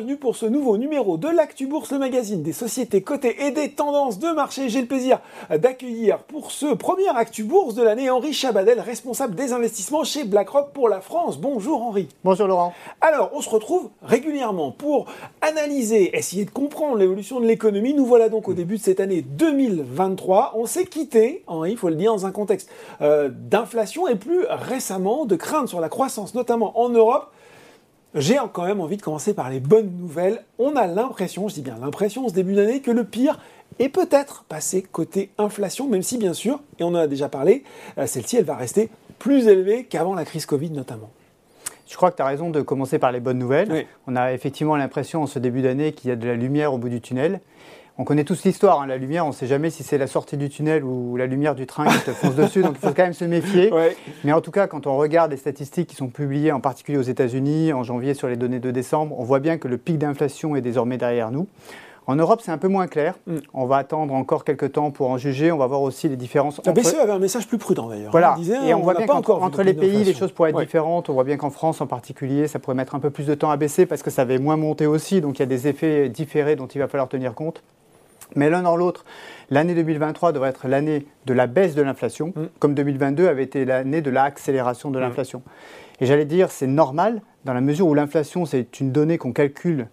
[0.00, 3.72] bienvenue pour ce nouveau numéro de l'Actu Bourse, le magazine des sociétés cotées et des
[3.72, 4.70] tendances de marché.
[4.70, 5.20] J'ai le plaisir
[5.50, 10.72] d'accueillir pour ce premier Actu Bourse de l'année Henri Chabadel, responsable des investissements chez BlackRock
[10.72, 11.38] pour la France.
[11.38, 12.08] Bonjour Henri.
[12.24, 12.72] Bonjour Laurent.
[13.02, 15.04] Alors, on se retrouve régulièrement pour
[15.42, 17.92] analyser, essayer de comprendre l'évolution de l'économie.
[17.92, 20.54] Nous voilà donc au début de cette année 2023.
[20.56, 22.70] On s'est quitté, Henri, il faut le dire, dans un contexte
[23.02, 27.30] euh, d'inflation et plus récemment de crainte sur la croissance, notamment en Europe.
[28.14, 30.42] J'ai quand même envie de commencer par les bonnes nouvelles.
[30.58, 33.38] On a l'impression, je dis bien l'impression, ce début d'année, que le pire
[33.78, 37.62] est peut-être passé côté inflation, même si bien sûr, et on en a déjà parlé,
[37.98, 41.10] euh, celle-ci, elle va rester plus élevée qu'avant la crise Covid notamment.
[41.86, 43.86] Je crois que tu as raison de commencer par les bonnes nouvelles.
[44.06, 46.78] On a effectivement l'impression en ce début d'année qu'il y a de la lumière au
[46.78, 47.40] bout du tunnel.
[47.98, 50.36] On connaît tous l'histoire, hein, la lumière, on ne sait jamais si c'est la sortie
[50.36, 53.02] du tunnel ou la lumière du train qui te fonce dessus, donc il faut quand
[53.02, 53.70] même se méfier.
[54.24, 57.02] Mais en tout cas, quand on regarde les statistiques qui sont publiées, en particulier aux
[57.02, 60.56] États-Unis, en janvier sur les données de décembre, on voit bien que le pic d'inflation
[60.56, 61.46] est désormais derrière nous.
[62.06, 63.14] En Europe, c'est un peu moins clair.
[63.26, 63.36] Mm.
[63.54, 65.52] On va attendre encore quelques temps pour en juger.
[65.52, 66.60] On va voir aussi les différences.
[66.64, 68.10] La BCE avait un message plus prudent d'ailleurs.
[68.10, 68.36] Voilà.
[68.66, 71.08] et on, voit bien qu'entre les pays, les choses pourraient être différentes.
[71.08, 73.50] On voit bien qu'en France en particulier, ça pourrait mettre un peu plus de temps
[73.50, 75.20] à baisser parce que ça avait moins monté aussi.
[75.20, 77.62] Donc il y a des effets différés dont il va falloir tenir compte.
[78.36, 79.04] Mais l'un dans l'autre,
[79.50, 82.42] l'année 2023 devrait être l'année de la baisse de l'inflation, mm.
[82.58, 85.02] comme 2022 avait été l'année de l'accélération de mm.
[85.02, 85.42] l'inflation.
[86.00, 89.88] Et j'allais dire, c'est normal, dans la mesure où l'inflation, c'est une donnée qu'on calcule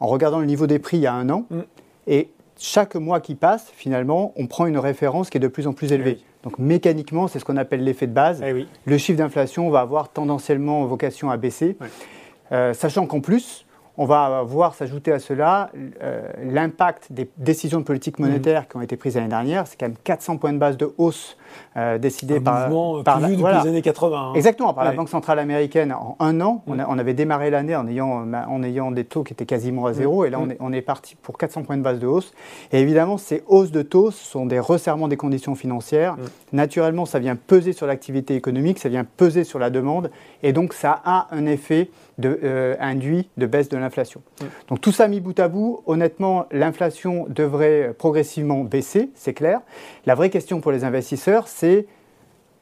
[0.00, 1.46] en regardant le niveau des prix il y a un an.
[1.50, 1.60] Mm.
[2.06, 5.72] Et chaque mois qui passe, finalement, on prend une référence qui est de plus en
[5.72, 6.18] plus élevée.
[6.42, 8.42] Donc mécaniquement, c'est ce qu'on appelle l'effet de base.
[8.44, 11.76] Eh le chiffre d'inflation va avoir tendanciellement vocation à baisser,
[12.50, 13.64] euh, sachant qu'en plus,
[13.98, 15.70] on va voir s'ajouter à cela
[16.02, 19.66] euh, l'impact des décisions de politique monétaire qui ont été prises l'année dernière.
[19.66, 21.36] C'est quand même 400 points de base de hausse
[21.76, 22.70] euh, décidés par,
[23.04, 24.16] par la, depuis les années 80.
[24.16, 24.32] Hein.
[24.34, 26.62] Exactement, par la Banque centrale américaine en un an.
[26.66, 29.92] On, on, avait démarré l'année en ayant, en ayant des taux qui étaient quasiment à
[29.92, 32.32] zéro, et là on est, on est, parti pour 400 points de base de hausse.
[32.72, 36.16] Et évidemment, ces hausses de taux sont des resserrements des conditions financières.
[36.52, 40.10] Naturellement, ça vient peser sur l'activité économique, ça vient peser sur la demande,
[40.42, 44.22] et donc ça a un effet de, euh, induit de baisse de l'inflation.
[44.68, 49.60] Donc tout ça mis bout à bout, honnêtement, l'inflation devrait progressivement baisser, c'est clair.
[50.06, 51.86] La vraie question pour les investisseurs, c'est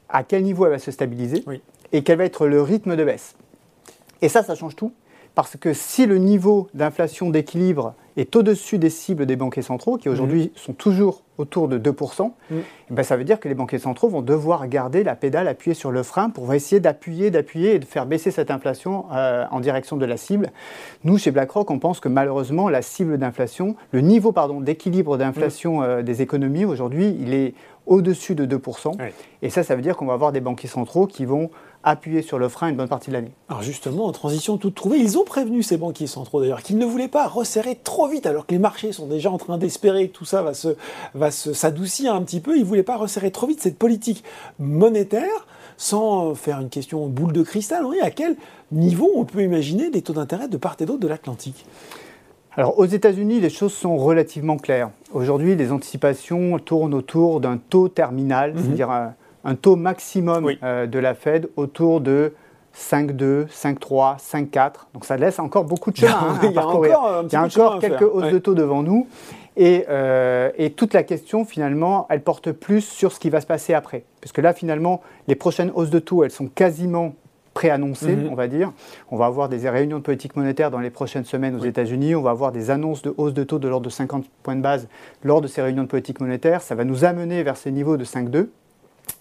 [0.09, 1.45] à quel niveau elle va se stabiliser
[1.93, 3.37] et quel va être le rythme de baisse.
[4.23, 4.93] Et ça, ça change tout.
[5.35, 10.09] Parce que si le niveau d'inflation d'équilibre est au-dessus des cibles des banquiers centraux, qui
[10.09, 10.51] aujourd'hui mhm.
[10.55, 12.33] sont toujours autour de 2%, mhm.
[12.91, 15.75] eh ben ça veut dire que les banquiers centraux vont devoir garder la pédale appuyée
[15.75, 19.61] sur le frein pour essayer d'appuyer, d'appuyer et de faire baisser cette inflation euh, en
[19.61, 20.51] direction de la cible.
[21.05, 25.85] Nous, chez BlackRock, on pense que malheureusement, la cible d'inflation, le niveau d'équilibre d'inflation mhm.
[25.85, 27.55] euh, des économies aujourd'hui, il est
[27.87, 28.93] au-dessus de 2%.
[29.43, 31.51] Et ça, ça veut dire qu'on va avoir des banquiers centraux qui vont
[31.83, 33.33] appuyer sur le frein une bonne partie de l'année.
[33.49, 36.85] Alors justement, en transition toute trouvée, ils ont prévenu ces banquiers centraux d'ailleurs qu'ils ne
[36.85, 40.13] voulaient pas resserrer trop vite alors que les marchés sont déjà en train d'espérer que
[40.13, 40.77] tout ça va se
[41.15, 42.57] va s'adoucir un petit peu.
[42.57, 44.25] Ils ne voulaient pas resserrer trop vite cette politique
[44.59, 45.47] monétaire
[45.77, 47.87] sans faire une question boule de cristal.
[47.87, 48.37] Oui, à quel
[48.71, 51.65] niveau on peut imaginer des taux d'intérêt de part et d'autre de l'Atlantique?
[52.57, 54.91] Alors aux États-Unis, les choses sont relativement claires.
[55.15, 58.63] Aujourd'hui, les anticipations tournent autour d'un taux terminal, mhm.
[58.63, 59.13] c'est-à-dire
[59.45, 62.33] un, taux maximum euh, de la Fed autour de
[62.77, 64.73] 5,2, 5,3, 5,4.
[64.95, 66.99] Donc ça laisse encore beaucoup de chemin hein, à parcourir.
[67.25, 69.07] Il y a encore, quelques hausses de taux devant nous.
[69.57, 73.47] Et, euh, et, toute la question, finalement, elle porte plus sur ce qui va se
[73.47, 74.05] passer après.
[74.21, 77.15] Parce que là, finalement, les prochaines hausses de taux, elles sont quasiment
[77.53, 78.29] préannoncées, mhm.
[78.31, 78.73] on va dire.
[79.11, 82.15] On va avoir des réunions de politique monétaire dans les prochaines semaines aux États-Unis.
[82.15, 84.63] On va avoir des annonces de hausse de taux de l'ordre de 50 points de
[84.63, 84.89] base
[85.25, 86.63] lors de ces réunions de politique monétaire.
[86.63, 88.49] Ça va nous amener vers ces niveaux de 5,2.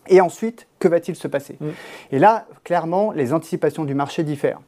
[0.10, 1.70] Et ensuite, que va-t-il se passer mm.
[2.12, 4.60] Et là, clairement, les anticipations du marché diffèrent.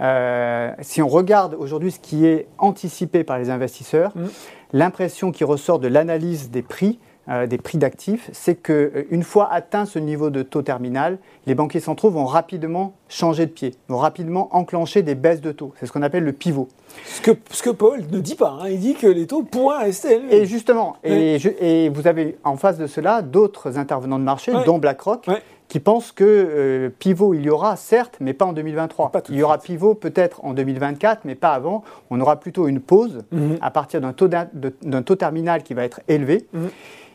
[0.00, 4.26] Euh, si on regarde aujourd'hui ce qui est anticipé par les investisseurs, mm.
[4.72, 8.74] l'impression qui ressort de l'analyse des prix, euh, des prix d'actifs, c'est qu'une
[9.12, 13.52] euh, fois atteint ce niveau de taux terminal, les banquiers centraux vont rapidement changer de
[13.52, 15.72] pied, vont rapidement enclencher des baisses de taux.
[15.78, 16.68] C'est ce qu'on appelle le pivot.
[17.06, 18.68] Ce que, ce que Paul ne dit pas, hein.
[18.68, 20.38] il dit que les taux pourraient rester élevés.
[20.38, 24.78] Et justement, et, et, vous avez en face de cela d'autres intervenants de marché, dont
[24.78, 25.26] BlackRock,
[25.72, 29.10] qui pensent que euh, pivot il y aura, certes, mais pas en 2023.
[29.30, 31.82] il y aura pivot peut-être en 2024, mais pas avant.
[32.10, 33.56] On aura plutôt une pause mhm.
[33.62, 36.46] à partir d'un taux, taux, terminal qui va être élevé.
[36.52, 36.68] Mhm.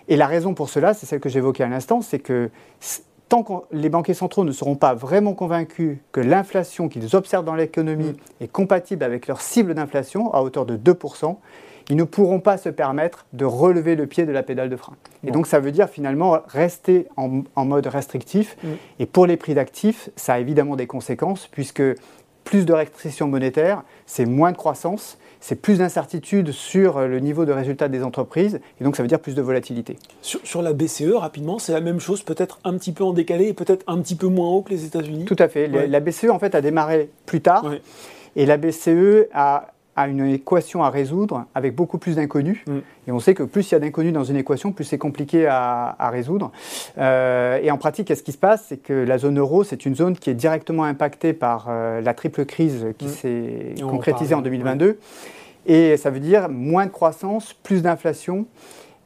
[0.08, 2.50] Et la raison pour cela, c'est celle que j'évoquais à l'instant, c'est que
[3.30, 7.54] tant que les banquiers centraux ne seront pas vraiment convaincus que l'inflation qu'ils observent dans
[7.54, 8.44] l'économie mm.
[8.44, 11.36] est compatible avec leur cible d'inflation à hauteur de 2%,
[11.90, 14.94] ils ne pourront pas se permettre de relever le pied de la pédale de frein.
[15.26, 18.58] Et donc ça veut dire finalement rester en, mode restrictif.
[18.64, 18.68] Mm.
[19.00, 21.84] Et pour les prix d'actifs, ça a évidemment des conséquences, puisque
[22.44, 27.52] plus de restrictions monétaires, c'est moins de croissance, c'est plus d'incertitude sur le niveau de
[27.52, 29.98] résultat des entreprises, et donc ça veut dire plus de volatilité.
[30.22, 33.54] Sur, la BCE, rapidement, c'est la même chose, peut-être un petit peu en décalé et
[33.54, 35.68] peut-être un petit peu moins haut que les États-Unis Tout à fait.
[35.68, 37.70] La BCE, en fait, a démarré plus tard,
[38.38, 42.64] et la BCE a à une équation à résoudre avec beaucoup plus d'inconnus.
[42.68, 42.78] Mm.
[43.08, 45.48] Et on sait que plus il y a d'inconnus dans une équation, plus c'est compliqué
[45.48, 46.52] à, résoudre.
[46.98, 48.66] Euh, et en pratique, qu'est-ce qui se passe?
[48.70, 52.14] C'est que la zone euro, c'est une zone qui est directement impactée par euh, la
[52.14, 53.10] triple crise qui mm.
[53.10, 55.00] s'est concrétisée en 2022.
[55.66, 58.46] Et ça veut dire moins de croissance, plus d'inflation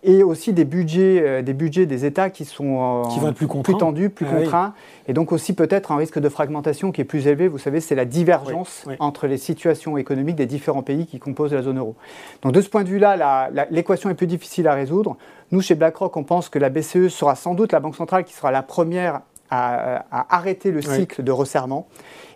[0.04, 4.26] et aussi des budgets, euh, des budgets des États qui sont euh, plus, tendus, plus
[4.30, 4.74] ah contraints,
[5.08, 7.48] et donc aussi peut-être un risque de fragmentation qui est plus élevé.
[7.48, 11.62] Vous savez, c'est la divergence entre les situations économiques des différents pays qui composent la
[11.62, 11.96] zone euro.
[12.42, 15.18] Donc de ce point de vue-là, l'équation est plus difficile à résoudre.
[15.52, 18.34] Nous, chez BlackRock, on pense que la BCE sera sans doute la banque centrale qui
[18.34, 19.22] sera la première
[19.52, 20.06] à,
[20.36, 21.88] arrêter le cycle de resserrement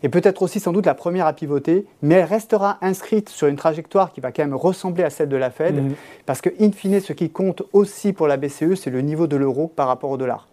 [0.04, 3.56] et peut-être aussi sans doute la première à pivoter, mais elle restera inscrite sur une
[3.56, 5.96] trajectoire qui va quand même ressembler à celle de la Fed, mhm.
[6.26, 9.36] parce que, in fine, ce qui compte aussi pour la BCE, c'est le niveau de
[9.36, 10.48] l'euro par rapport au dollar.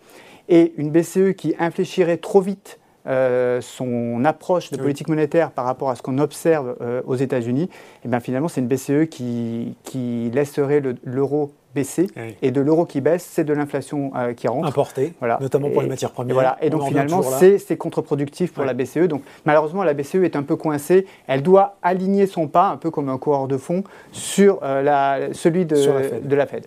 [0.48, 5.90] Et une BCE qui infléchirait trop vite euh, son approche de politique monétaire par rapport
[5.90, 7.68] à ce qu'on observe euh, aux États-Unis, et
[8.04, 12.08] eh bien finalement, c'est une BCE qui, qui laisserait l'euro baisser
[12.42, 14.68] et de l'euro qui baisse, c'est de l'inflation euh, qui rentre.
[14.68, 15.38] Importée, voilà.
[15.40, 16.32] notamment pour les matières premières.
[16.32, 16.58] Et, voilà.
[16.60, 19.08] et donc finalement, c'est contre-productif pour la BCE.
[19.08, 21.06] Donc malheureusement, la BCE est un peu coincée.
[21.26, 25.32] Elle doit aligner son pas, un peu comme un coureur de fond, sur euh, la,
[25.32, 26.66] celui de, de, la Fed.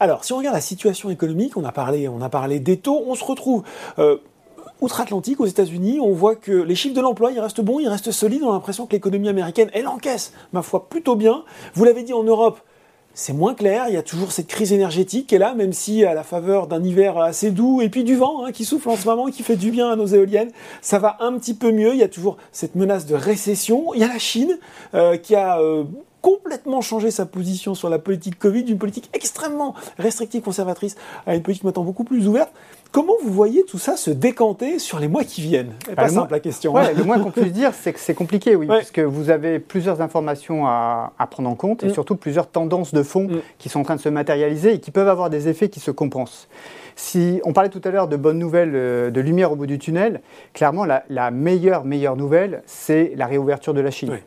[0.00, 3.02] Alors, si on regarde la situation économique, on a parlé, on a parlé des taux,
[3.06, 3.62] on se retrouve...
[3.98, 4.18] Euh,
[4.80, 8.10] outre-Atlantique, aux États-Unis, on voit que les chiffres de l'emploi, ils restent bons, ils restent
[8.10, 8.42] solides.
[8.42, 11.44] On a l'impression que l'économie américaine, elle encaisse, ma foi, plutôt bien.
[11.74, 12.60] Vous l'avez dit en Europe,
[13.14, 13.86] c'est moins clair.
[13.88, 16.66] Il y a toujours cette crise énergétique qui est là, même si à la faveur
[16.66, 19.42] d'un hiver assez doux et puis du vent hein, qui souffle en ce moment qui
[19.42, 20.50] fait du bien à nos éoliennes,
[20.82, 21.94] ça va un petit peu mieux.
[21.94, 23.94] Il y a toujours cette menace de récession.
[23.94, 24.58] Il y a la Chine
[24.94, 25.84] euh, qui a euh,
[26.20, 30.96] complètement changé sa position sur la politique Covid, d'une politique extrêmement restrictive, conservatrice,
[31.26, 32.50] à une politique maintenant beaucoup plus ouverte.
[32.94, 35.72] Comment vous voyez tout ça se décanter sur les mois qui viennent?
[35.84, 36.76] C'est pas simple la question.
[36.76, 36.92] Hein.
[36.96, 40.00] le moins qu'on puisse dire, c'est que c'est compliqué, oui, parce que vous avez plusieurs
[40.00, 41.92] informations à, prendre en compte et mm.
[41.92, 43.40] surtout plusieurs tendances de fond mm.
[43.58, 45.90] qui sont en train de se matérialiser et qui peuvent avoir des effets qui se
[45.90, 46.46] compensent.
[46.94, 49.80] Si on parlait tout à l'heure de bonnes nouvelles, euh, de lumière au bout du
[49.80, 50.20] tunnel,
[50.52, 54.20] clairement la, meilleure meilleure nouvelle, c'est la réouverture de la Chine.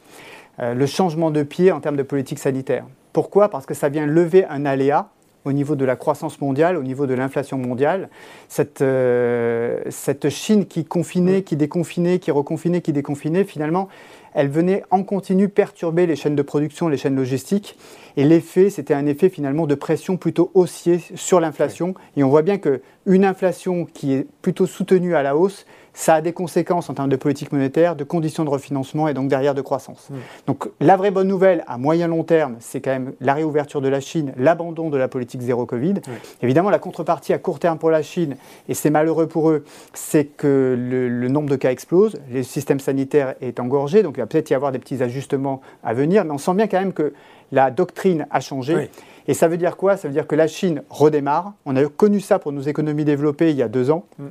[0.59, 2.83] Euh, le changement de pied en termes de politique sanitaire.
[3.13, 3.47] Pourquoi?
[3.47, 5.07] Parce que ça vient lever un aléa
[5.45, 8.10] au niveau de la croissance mondiale, au niveau de l'inflation mondiale.
[8.50, 13.88] Cette, euh, cette Chine qui confinait, qui déconfinait, qui reconfinait, qui déconfinait, finalement,
[14.34, 17.78] elle venait en continu perturber les chaînes de production, les chaînes logistiques.
[18.17, 21.93] Et l'effet, c'était un effet finalement de pression plutôt haussier sur l'inflation.
[22.17, 25.67] Et on voit bien qu'une inflation qui est plutôt soutenue à la hausse,
[25.97, 29.29] ça a des conséquences en termes de politique monétaire, de conditions de refinancement et donc
[29.29, 30.09] derrière de croissance.
[30.45, 33.87] Donc la vraie bonne nouvelle à moyen long terme, c'est quand même la réouverture de
[33.87, 35.95] la Chine, l'abandon de la politique zéro Covid.
[36.43, 38.35] Évidemment, la contrepartie à court terme pour la Chine,
[38.69, 43.33] et c'est malheureux pour eux, c'est que le, nombre de cas explose, le système sanitaire
[43.41, 46.37] est engorgé, donc il va peut-être y avoir des petits ajustements à venir, mais on
[46.37, 47.13] sent bien quand même que
[47.51, 48.89] la doctrine a changé.
[49.27, 49.98] Et ça veut dire quoi?
[49.98, 51.53] Ça veut dire que la Chine redémarre.
[51.65, 54.05] On a connu ça pour nos économies développées il y a deux ans.
[54.17, 54.27] Mm.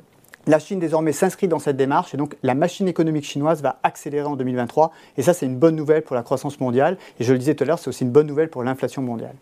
[0.48, 4.26] La Chine désormais s'inscrit dans cette démarche et donc la machine économique chinoise va accélérer
[4.26, 7.38] en 2023 et ça c'est une bonne nouvelle pour la croissance mondiale et je le
[7.40, 9.34] disais tout à l'heure c'est aussi une bonne nouvelle pour l'inflation mondiale.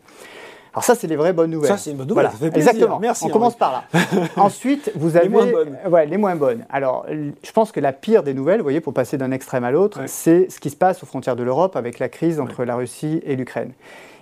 [0.74, 1.70] Alors ça c'est les vraies bonnes nouvelles.
[1.70, 2.30] Ça c'est une bonne nouvelle.
[2.38, 2.56] Voilà.
[2.56, 2.98] Exactement.
[2.98, 3.24] Merci.
[3.26, 4.00] On commence par là.
[4.36, 5.78] Ensuite vous avez les moins bonnes.
[5.88, 6.66] Ouais, les moins bonnes.
[6.68, 9.70] Alors je pense que la pire des nouvelles, vous voyez, pour passer d'un extrême à
[9.70, 12.74] l'autre, c'est ce qui se passe aux frontières de l'Europe avec la crise entre la
[12.76, 13.72] Russie et l'Ukraine.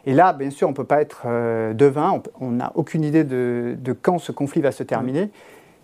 [0.05, 3.23] Et là, bien sûr, on ne peut pas être euh, devin, on n'a aucune idée
[3.23, 5.31] de, de, quand ce conflit va se terminer.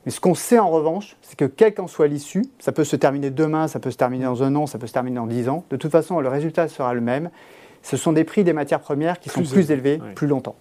[0.05, 2.97] Mais ce qu'on sait en revanche, c'est que quelle qu'en soit l'issue, ça peut se
[2.97, 5.49] terminer demain, ça peut se terminer dans un an, ça peut se terminer dans dix
[5.49, 5.65] ans.
[5.71, 7.31] De toute façon, le résultat sera le même.
[7.89, 10.57] Ce sont des prix des matières premières qui sont plus élevés plus longtemps.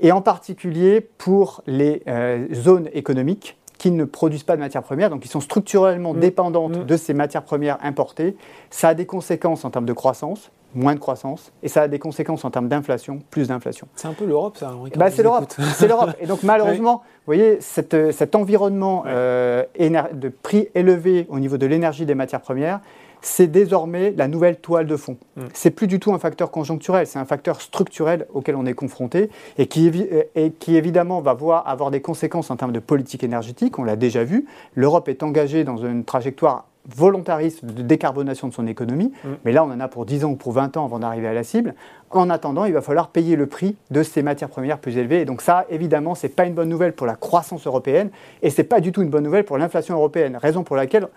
[0.00, 5.08] Et en particulier pour les euh, zones économiques qui ne produisent pas de matières premières,
[5.08, 6.20] donc qui sont structurellement mmh.
[6.20, 6.84] dépendantes mmh.
[6.84, 8.36] de ces matières premières importées,
[8.68, 11.98] ça a des conséquences en termes de croissance, moins de croissance, et ça a des
[11.98, 13.88] conséquences en termes d'inflation, plus d'inflation.
[13.94, 14.74] C'est un peu l'Europe, ça.
[14.96, 16.10] Bah, c'est l'Europe, c'est l'Europe.
[16.20, 22.04] Et donc malheureusement, vous voyez, cet environnement euh, de prix élevé au niveau de l'énergie
[22.04, 22.80] des matières premières,
[23.20, 25.16] c'est désormais la nouvelle toile de fond.
[25.36, 25.42] Mm.
[25.52, 29.30] C'est plus du tout un facteur conjoncturel, c'est un facteur structurel auquel on est confronté
[29.58, 29.90] et qui,
[30.34, 33.78] et qui évidemment va voir, avoir des conséquences en termes de politique énergétique.
[33.78, 34.46] On l'a déjà vu.
[34.74, 39.28] L'Europe est engagée dans une trajectoire volontariste de décarbonation de son économie, mm.
[39.44, 41.34] mais là on en a pour 10 ans ou pour 20 ans avant d'arriver à
[41.34, 41.74] la cible.
[42.10, 45.22] En attendant, il va falloir payer le prix de ces matières premières plus élevées.
[45.22, 48.10] Et donc ça, évidemment, ce n'est pas une bonne nouvelle pour la croissance européenne
[48.42, 51.08] et ce n'est pas du tout une bonne nouvelle pour l'inflation européenne, raison pour laquelle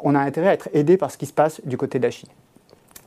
[0.00, 2.10] on a intérêt à être aidé par ce qui se passe du côté de la
[2.10, 2.28] Chine.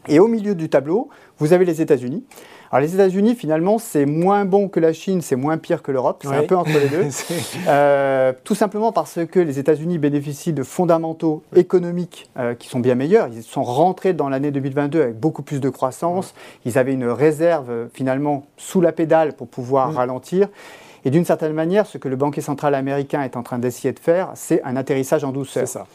[0.08, 2.24] Et au milieu du tableau, vous avez les États-Unis.
[2.72, 6.24] Alors les États-Unis, finalement, c'est moins bon que la Chine, c'est moins pire que l'Europe,
[6.24, 7.06] c'est un peu entre les deux.
[7.68, 12.96] euh, tout simplement parce que les États-Unis bénéficient de fondamentaux économiques euh, qui sont bien
[12.96, 13.28] meilleurs.
[13.28, 16.34] Ils sont rentrés dans l'année 2022 avec beaucoup plus de croissance.
[16.66, 20.48] Ils avaient une réserve euh, finalement sous la pédale pour pouvoir ralentir.
[21.04, 24.00] Et d'une certaine manière, ce que le banquier central américain est en train d'essayer de
[24.00, 25.68] faire, c'est un atterrissage en douceur.
[25.68, 25.86] C'est ça.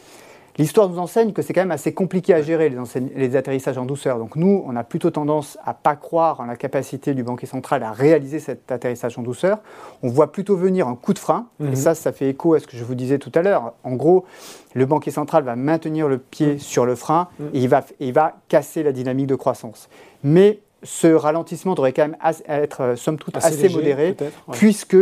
[0.57, 2.73] L'histoire nous enseigne que c'est quand même assez compliqué à gérer
[3.15, 4.17] les, atterrissages en douceur.
[4.17, 7.83] Donc nous, on a plutôt tendance à pas croire en la capacité du banquier central
[7.83, 9.59] à réaliser cet atterrissage en douceur.
[10.01, 11.47] On voit plutôt venir un coup de frein.
[11.59, 11.75] Et mhm.
[11.75, 13.73] ça, ça fait écho à ce que je vous disais tout à l'heure.
[13.83, 14.25] En gros,
[14.73, 16.59] le banquier central va maintenir le pied mhm.
[16.59, 17.49] sur le frein mhm.
[17.53, 19.89] et il va, il va casser la dynamique de croissance.
[20.23, 22.17] Mais ce ralentissement devrait quand même
[22.47, 24.15] être, euh, somme toute, assez, modéré,
[24.51, 24.97] puisque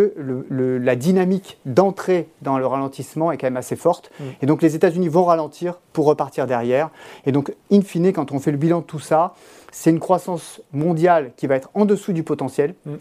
[0.50, 4.12] la dynamique d'entrée dans le ralentissement est quand même assez forte.
[4.20, 4.24] Mm.
[4.42, 6.90] Et donc les États-Unis vont ralentir pour repartir derrière.
[7.26, 9.34] Et donc, in fine, quand on fait le bilan de tout ça,
[9.72, 12.94] c'est une croissance mondiale qui va être en dessous du potentiel, mm.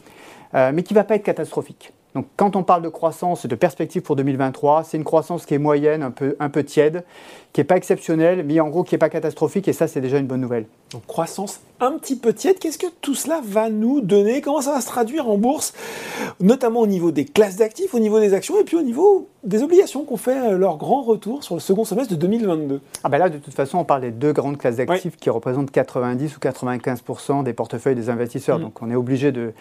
[0.55, 1.93] euh, mais qui ne va pas être catastrophique.
[2.15, 5.55] Donc quand on parle de croissance et de perspective pour 2023, c'est une croissance qui
[5.55, 7.05] est moyenne, un peu, un peu tiède,
[7.53, 10.19] qui n'est pas exceptionnelle, mais en gros qui n'est pas catastrophique, et ça c'est déjà
[10.19, 10.67] une bonne nouvelle.
[10.93, 14.41] Donc croissance un petit peu tiède, qu'est-ce que tout cela va nous donner?
[14.41, 15.73] Comment ça va se traduire en bourse,
[16.41, 19.63] notamment au niveau des classes d'actifs, au niveau des actions, et puis au niveau des
[19.63, 23.19] obligations qu'on fait euh, leur grand retour sur le second semestre de 2022 Ah ben
[23.19, 26.41] là de toute façon on parle des deux grandes classes d'actifs qui représentent 90 ou
[26.41, 28.63] 95% des portefeuilles des investisseurs, mmh.
[28.63, 29.53] donc on est obligé de,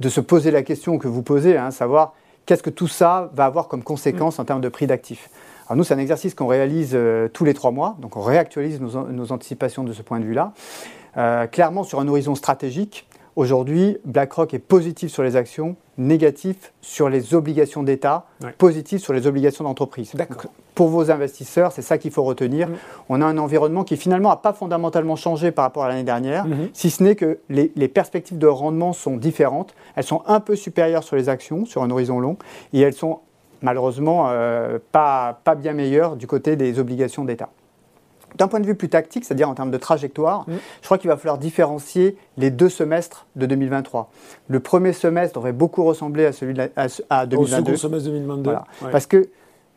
[0.00, 2.14] de, se poser la question que vous posez, hein, savoir
[2.46, 5.28] qu'est-ce que tout ça va avoir comme conséquence en termes de prix d'actifs.
[5.68, 8.80] Alors nous, c'est un exercice qu'on réalise euh, tous les trois mois, donc on réactualise
[8.80, 10.52] nos, anticipations de ce point de vue-là.
[11.18, 13.06] Euh, clairement, sur un horizon stratégique,
[13.38, 18.26] Aujourd'hui, BlackRock est positif sur les actions, négatif sur les obligations d'État,
[18.58, 20.12] positif sur les obligations d'entreprise.
[20.74, 22.68] Pour vos investisseurs, c'est ça qu'il faut retenir.
[22.68, 22.72] Mm.
[23.08, 26.48] On a un environnement qui finalement n'a pas fondamentalement changé par rapport à l'année dernière,
[26.48, 26.70] mm-hmm.
[26.72, 29.72] si ce n'est que les, perspectives de rendement sont différentes.
[29.94, 32.38] Elles sont un peu supérieures sur les actions, sur un horizon long,
[32.72, 33.20] et elles sont
[33.62, 37.50] malheureusement euh, pas, pas bien meilleures du côté des obligations d'État.
[38.36, 40.54] D'un point de vue plus tactique, c'est-à-dire en termes de trajectoire, mm.
[40.80, 44.10] je crois qu'il va falloir différencier les deux semestres de 2023.
[44.48, 46.70] Le premier semestre devrait beaucoup ressembler à celui de
[47.10, 47.36] à, 2022.
[47.36, 48.52] Au second semestre 2022.
[48.90, 49.28] Parce que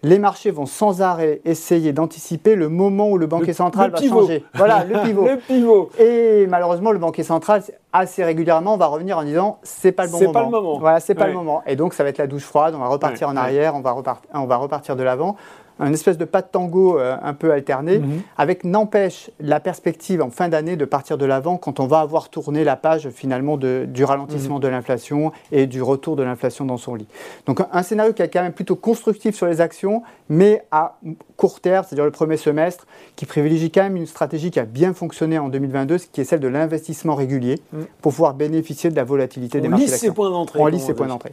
[0.03, 4.43] les marchés vont sans arrêt essayer d'anticiper le moment où le banquier central va changer.
[4.55, 5.27] Voilà, le pivot.
[5.27, 5.89] le pivot.
[5.99, 7.61] Et malheureusement, le banquier central,
[7.93, 10.31] assez régulièrement, va revenir en disant c'est pas le bon moment.
[10.31, 10.79] C'est pas le moment.
[10.79, 11.61] Voilà, c'est pas le moment.
[11.67, 12.73] Et donc, ça va être la douche froide.
[12.75, 13.95] On va repartir en arrière, on va,
[14.33, 15.35] on va repartir de l'avant
[15.81, 18.21] un espèce de pas de tango euh, un peu alterné, mhm.
[18.37, 22.29] avec n'empêche la perspective en fin d'année de partir de l'avant quand on va avoir
[22.29, 24.61] tourné la page finalement de, du ralentissement mhm.
[24.61, 27.07] de l'inflation et du retour de l'inflation dans son lit.
[27.47, 30.97] Donc un, scénario qui est quand même plutôt constructif sur les actions, mais à
[31.35, 32.85] court terme, c'est-à-dire le premier semestre,
[33.15, 36.39] qui privilégie quand même une stratégie qui a bien fonctionné en 2022, qui est celle
[36.39, 37.85] de l'investissement régulier, mhm.
[38.01, 40.13] pour pouvoir bénéficier de la volatilité des marchés d'actions.
[40.61, 41.31] On lit ses points d'entrée.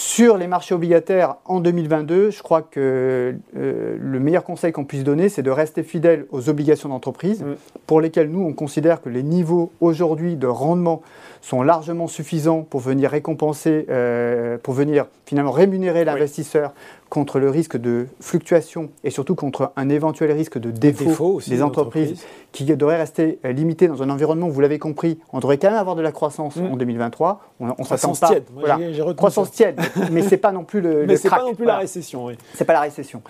[0.00, 5.02] Sur les marchés obligataires en 2022, je crois que euh, le meilleur conseil qu'on puisse
[5.02, 7.56] donner, c'est de rester fidèle aux obligations d'entreprise, mm.
[7.88, 11.02] pour lesquelles nous, on considère que les niveaux aujourd'hui de rendement
[11.40, 16.74] sont largement suffisants pour venir récompenser, euh, pour venir finalement rémunérer l'investisseur
[17.10, 22.24] contre le risque de fluctuation et surtout contre un éventuel risque de défaut, des entreprises
[22.52, 25.96] qui devraient rester limitées dans un environnement, vous l'avez compris, on devrait quand même avoir
[25.96, 26.66] de la croissance mmh.
[26.66, 27.40] en 2023.
[27.60, 28.28] On, on s'attend pas.
[28.28, 28.44] Tiède.
[28.54, 28.78] Voilà.
[29.14, 30.98] croissance tiède, mais c'est pas non plus le.
[31.08, 32.26] Mais c'est pas non plus la récession.
[32.26, 32.34] Oui.
[32.54, 33.22] C'est pas la récession.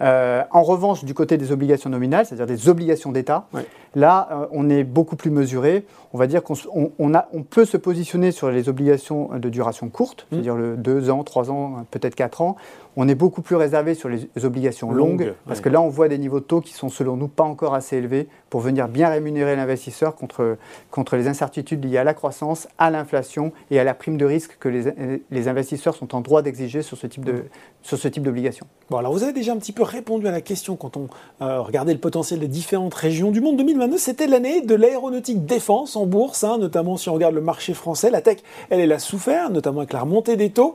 [0.00, 3.46] Euh, en revanche, du côté des obligations nominales, c'est-à-dire des obligations d'État,
[3.94, 5.84] là, euh, on est beaucoup plus mesuré.
[6.12, 6.54] On va dire qu'on
[6.98, 10.34] on, a, on peut se positionner sur les obligations de duration courte, mmh.
[10.34, 12.56] c'est-à-dire le 2 ans, 3 ans, peut-être 4 ans.
[12.96, 16.18] On est beaucoup plus réservé sur les obligations longues, parce que là, on voit des
[16.18, 19.54] niveaux de taux qui sont, selon nous, pas encore assez élevés pour venir bien rémunérer
[19.54, 20.56] l'investisseur contre,
[20.90, 24.56] contre les incertitudes liées à la croissance, à l'inflation et à la prime de risque
[24.58, 27.44] que les, les investisseurs sont en droit d'exiger sur ce type de,
[27.82, 28.66] sur ce type d'obligation.
[28.90, 31.08] Bon, alors vous avez déjà un petit peu répondu à la question quand on
[31.42, 33.56] euh, regardait le potentiel des différentes régions du monde.
[33.56, 37.74] 2022, c'était l'année de l'aéronautique défense en bourse, hein, notamment si on regarde le marché
[37.74, 38.10] français.
[38.10, 38.38] La tech,
[38.70, 40.74] elle, elle a souffert, notamment avec la remontée des taux.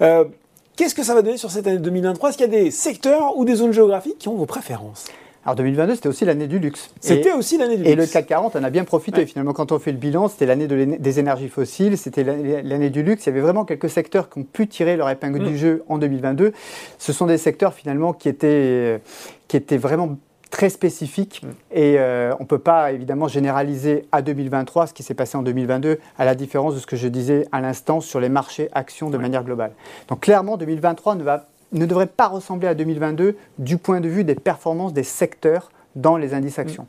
[0.00, 0.24] Euh,
[0.80, 3.36] Qu'est-ce que ça va donner sur cette année 2023 Est-ce qu'il y a des secteurs
[3.36, 5.08] ou des zones géographiques qui ont vos préférences?
[5.44, 6.88] Alors 2022, c'était aussi l'année du luxe.
[7.02, 7.92] C'était aussi l'année du luxe.
[7.92, 9.26] Et le CAC 40 en a bien profité.
[9.26, 13.26] Finalement, quand on fait le bilan, c'était l'année des énergies fossiles, c'était l'année du luxe.
[13.26, 15.56] Il y avait vraiment quelques secteurs qui ont pu tirer leur épingle du mm.
[15.56, 16.54] jeu en 2022.
[16.96, 19.02] Ce sont des secteurs finalement qui étaient,
[19.48, 20.16] qui étaient vraiment
[20.50, 21.48] très spécifique mm.
[21.72, 25.42] et euh, on ne peut pas évidemment généraliser à 2023 ce qui s'est passé en
[25.42, 29.10] 2022 à la différence de ce que je disais à l'instant sur les marchés actions
[29.10, 29.72] de manière globale.
[30.08, 34.24] Donc clairement 2023 ne, va, ne devrait pas ressembler à 2022 du point de vue
[34.24, 36.86] des performances des secteurs dans les indices actions.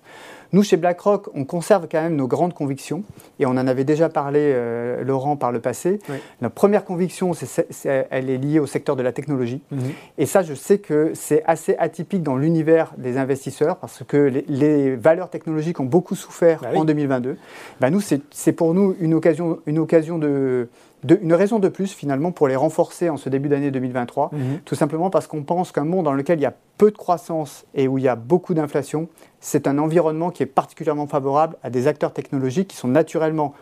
[0.53, 3.03] Nous, chez BlackRock, on conserve quand même nos grandes convictions,
[3.39, 6.00] et on en avait déjà parlé, euh, Laurent, par le passé.
[6.41, 7.31] Notre première conviction,
[7.86, 9.62] elle est liée au secteur de la technologie.
[9.72, 9.79] Mhm.
[10.17, 14.17] Et ça, je sais que c'est assez atypique dans l'univers des investisseurs, parce que
[14.48, 17.38] les, valeurs technologiques ont beaucoup souffert bah en 2022.
[17.79, 20.67] Bah, nous, c'est pour nous une occasion, une occasion de
[21.10, 24.60] une raison de plus finalement pour les renforcer en ce début d'année 2023, mhm.
[24.65, 27.65] tout simplement parce qu'on pense qu'un monde dans lequel il y a peu de croissance
[27.74, 31.70] et où il y a beaucoup d'inflation, c'est un environnement qui est particulièrement favorable à
[31.70, 33.53] des acteurs technologiques qui sont naturellement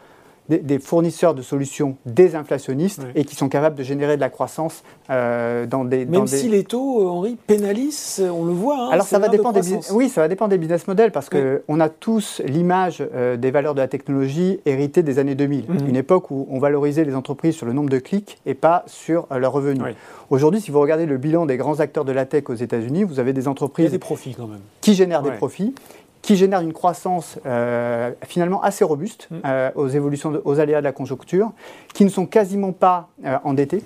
[0.50, 5.66] des, fournisseurs de solutions désinflationnistes et qui sont capables de générer de la croissance euh,
[5.66, 6.06] dans des.
[6.06, 8.88] Même si les taux, euh, Henri, pénalisent, on le voit.
[8.88, 11.64] Hein, Alors ça va dépendre des oui, ça va dépendre des business models parce que
[11.68, 15.88] on a tous l'image euh, des valeurs de la technologie héritées des années 2000, mhm.
[15.88, 19.28] une époque où on valorisait les entreprises sur le nombre de clics et pas sur
[19.36, 19.84] leurs revenus.
[20.30, 23.20] Aujourd'hui, si vous regardez le bilan des grands acteurs de la tech aux États-Unis, vous
[23.20, 24.60] avez des entreprises des profits quand même.
[24.82, 25.74] qui génèrent des profits
[26.22, 29.36] qui génère une croissance euh, finalement assez robuste mm.
[29.46, 31.52] euh, aux évolutions, aux aléas de la conjoncture,
[31.94, 33.82] qui ne sont quasiment pas euh, endettés.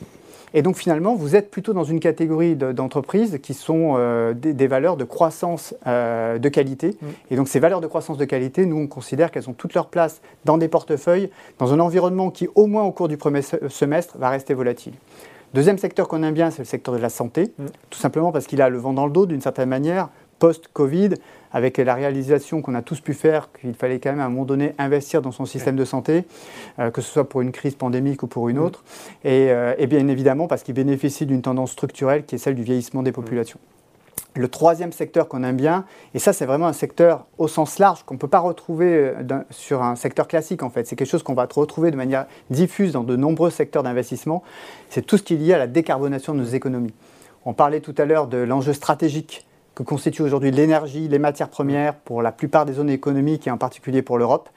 [0.55, 3.97] Et donc finalement, vous êtes plutôt dans une catégorie d'entreprises qui sont
[4.35, 6.89] des, valeurs de croissance de qualité.
[6.89, 7.07] Mm.
[7.31, 9.87] Et donc ces valeurs de croissance de qualité, nous on considère qu'elles ont toute leur
[9.87, 14.19] place dans des portefeuilles, dans un environnement qui au moins au cours du premier semestre
[14.19, 14.93] va rester volatile.
[15.55, 17.65] Deuxième secteur qu'on aime bien, c'est le secteur de la santé, mm.
[17.89, 20.09] tout simplement parce qu'il a le vent dans le dos d'une certaine manière
[20.43, 21.11] post-Covid,
[21.53, 24.43] avec la réalisation qu'on a tous pu faire qu'il fallait quand même à un moment
[24.43, 26.25] donné investir dans son système de santé,
[26.79, 28.63] euh, que ce soit pour une crise pandémique ou pour une mm.
[28.63, 28.83] autre,
[29.25, 33.03] euh, et, bien évidemment parce qu'il bénéficie d'une tendance structurelle qui est celle du vieillissement
[33.03, 33.13] des mm.
[33.13, 33.59] populations.
[34.35, 38.03] Le troisième secteur qu'on aime bien, et ça c'est vraiment un secteur au sens large
[38.03, 41.23] qu'on ne peut pas retrouver euh, sur un secteur classique en fait, c'est quelque chose
[41.23, 44.43] qu'on va retrouver de manière diffuse dans de nombreux secteurs d'investissement,
[44.89, 46.93] c'est tout ce qui est lié à la décarbonation de nos économies.
[47.45, 51.95] On parlait tout à l'heure de l'enjeu stratégique que constituent aujourd'hui l'énergie, les matières premières
[51.95, 54.49] pour la plupart des zones économiques et en particulier pour l'Europe.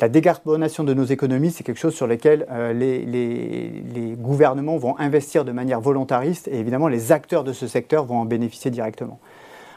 [0.00, 5.44] La décarbonation de nos économies, c'est quelque chose sur lequel euh, les, gouvernements vont investir
[5.44, 9.18] de manière volontariste et évidemment les acteurs de ce secteur vont en bénéficier directement.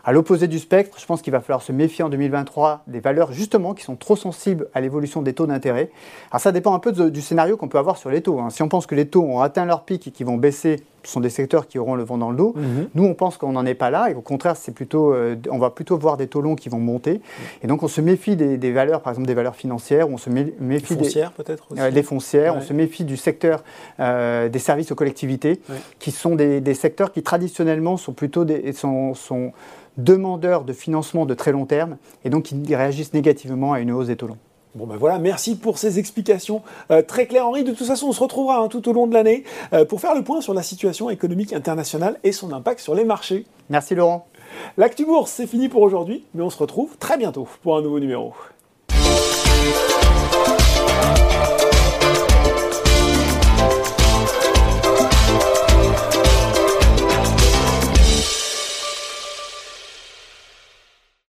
[0.08, 3.31] À l'opposé du spectre, je pense qu'il va falloir se méfier en 2023 des valeurs
[3.31, 5.89] justement qui sont trop sensibles à l'évolution des taux d'intérêt.
[6.29, 8.39] Alors ça dépend un peu du scénario qu'on peut avoir sur les taux.
[8.39, 8.51] Hein.
[8.51, 11.20] Si on pense que les taux ont atteint leur pic et qu'ils vont baisser sont
[11.20, 12.54] des secteurs qui auront le vent dans le dos.
[12.56, 12.89] Mhm.
[12.96, 15.58] Nous, on pense qu'on n'en est pas là et au contraire, c'est plutôt, euh, on
[15.58, 17.22] va plutôt voir des taux longs qui vont monter.
[17.63, 20.54] Et donc, on se méfie des, valeurs, par exemple des valeurs financières, on se méfie
[20.60, 21.82] les foncières peut-être aussi.
[21.82, 23.63] Euh, les foncières, on se méfie du secteur
[24.00, 25.60] euh, des services aux collectivités,
[26.00, 29.54] qui sont des, secteurs qui traditionnellement sont plutôt des, sont, sont
[29.98, 34.08] demandeurs de financement de très long terme et donc qui réagissent négativement à une hausse
[34.08, 34.38] des taux longs.
[34.76, 36.62] Bon ben voilà, merci pour ces explications
[36.92, 37.64] euh, très claires Henri.
[37.64, 40.14] De toute façon, on se retrouvera hein, tout au long de l'année euh, pour faire
[40.14, 43.46] le point sur la situation économique internationale et son impact sur les marchés.
[43.70, 44.28] Merci Laurent.
[44.76, 48.02] L'actu bourse, c'est fini pour aujourd'hui, mais on se retrouve très bientôt pour un nouveau
[48.02, 48.34] numéro.